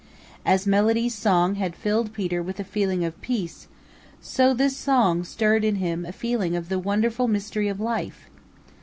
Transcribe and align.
As 0.47 0.65
Melody's 0.65 1.13
song 1.13 1.53
had 1.61 1.75
filled 1.75 2.11
Peter 2.11 2.41
with 2.41 2.59
a 2.59 2.63
feeling 2.63 3.05
of 3.05 3.21
peace, 3.21 3.67
so 4.19 4.51
this 4.51 4.75
song 4.75 5.23
stirred 5.23 5.63
in 5.63 5.75
him 5.75 6.07
a 6.07 6.11
feeling 6.11 6.55
of 6.55 6.69
the 6.69 6.79
wonderful 6.79 7.27
mystery 7.27 7.67
of 7.67 7.79
life. 7.79 8.27